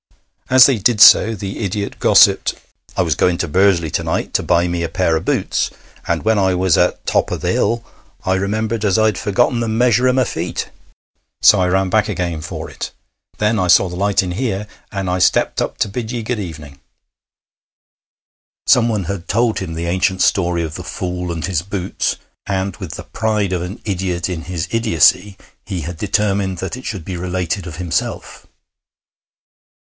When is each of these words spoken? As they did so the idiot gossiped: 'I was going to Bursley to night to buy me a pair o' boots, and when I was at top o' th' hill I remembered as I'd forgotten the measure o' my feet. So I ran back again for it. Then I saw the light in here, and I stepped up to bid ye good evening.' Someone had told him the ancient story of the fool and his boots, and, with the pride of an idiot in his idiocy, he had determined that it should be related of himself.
As 0.49 0.65
they 0.65 0.79
did 0.79 0.99
so 0.99 1.35
the 1.35 1.59
idiot 1.63 1.99
gossiped: 1.99 2.55
'I 2.97 3.03
was 3.03 3.13
going 3.13 3.37
to 3.37 3.47
Bursley 3.47 3.91
to 3.91 4.03
night 4.03 4.33
to 4.33 4.41
buy 4.41 4.67
me 4.67 4.81
a 4.81 4.89
pair 4.89 5.15
o' 5.15 5.19
boots, 5.19 5.69
and 6.07 6.23
when 6.23 6.39
I 6.39 6.55
was 6.55 6.75
at 6.75 7.05
top 7.05 7.31
o' 7.31 7.37
th' 7.37 7.43
hill 7.43 7.83
I 8.25 8.33
remembered 8.33 8.83
as 8.83 8.97
I'd 8.97 9.15
forgotten 9.19 9.59
the 9.59 9.67
measure 9.67 10.09
o' 10.09 10.13
my 10.13 10.23
feet. 10.23 10.71
So 11.43 11.61
I 11.61 11.67
ran 11.67 11.91
back 11.91 12.09
again 12.09 12.41
for 12.41 12.67
it. 12.67 12.89
Then 13.37 13.59
I 13.59 13.67
saw 13.67 13.89
the 13.89 13.95
light 13.95 14.23
in 14.23 14.31
here, 14.31 14.65
and 14.91 15.07
I 15.07 15.19
stepped 15.19 15.61
up 15.61 15.77
to 15.77 15.87
bid 15.87 16.11
ye 16.11 16.23
good 16.23 16.39
evening.' 16.39 16.79
Someone 18.65 19.03
had 19.03 19.27
told 19.27 19.59
him 19.59 19.75
the 19.75 19.85
ancient 19.85 20.23
story 20.23 20.63
of 20.63 20.73
the 20.73 20.83
fool 20.83 21.31
and 21.31 21.45
his 21.45 21.61
boots, 21.61 22.15
and, 22.47 22.75
with 22.77 22.93
the 22.95 23.03
pride 23.03 23.53
of 23.53 23.61
an 23.61 23.79
idiot 23.85 24.27
in 24.29 24.45
his 24.45 24.67
idiocy, 24.71 25.37
he 25.63 25.81
had 25.81 25.97
determined 25.97 26.57
that 26.57 26.75
it 26.75 26.85
should 26.85 27.05
be 27.05 27.17
related 27.17 27.67
of 27.67 27.75
himself. 27.75 28.47